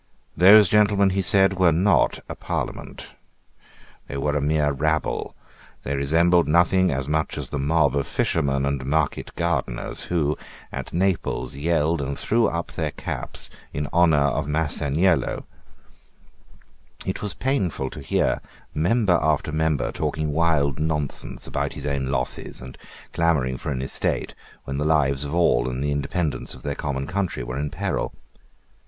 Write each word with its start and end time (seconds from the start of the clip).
Those 0.35 0.67
gentlemen, 0.67 1.11
he 1.11 1.21
said, 1.21 1.59
were 1.59 1.71
not 1.71 2.17
a 2.27 2.33
Parliament: 2.33 3.09
they 4.07 4.17
were 4.17 4.35
a 4.35 4.41
mere 4.41 4.71
rabble: 4.71 5.35
they 5.83 5.95
resembled 5.95 6.47
nothing 6.47 6.89
so 6.89 7.07
much 7.07 7.37
as 7.37 7.49
the 7.49 7.59
mob 7.59 7.95
of 7.95 8.07
fishermen 8.07 8.65
and 8.65 8.83
market 8.87 9.29
gardeners, 9.35 10.05
who, 10.05 10.39
at 10.71 10.91
Naples, 10.91 11.53
yelled 11.55 12.01
and 12.01 12.17
threw 12.17 12.47
up 12.47 12.71
their 12.71 12.89
caps 12.89 13.51
in 13.73 13.85
honour 13.93 14.17
of 14.17 14.47
Massaniello. 14.47 15.43
It 17.05 17.21
was 17.21 17.35
painful 17.35 17.91
to 17.91 18.01
hear 18.01 18.41
member 18.73 19.19
after 19.21 19.51
member 19.51 19.91
talking 19.91 20.31
wild 20.31 20.79
nonsense 20.79 21.45
about 21.45 21.73
his 21.73 21.85
own 21.85 22.07
losses, 22.07 22.59
and 22.59 22.75
clamouring 23.13 23.57
for 23.57 23.69
an 23.69 23.83
estate, 23.83 24.33
when 24.63 24.79
the 24.79 24.83
lives 24.83 25.25
of 25.25 25.35
all 25.35 25.69
and 25.69 25.83
the 25.83 25.91
independence 25.91 26.55
of 26.55 26.63
their 26.63 26.73
common 26.73 27.05
country 27.05 27.43
were 27.43 27.59
in 27.59 27.69
peril. 27.69 28.15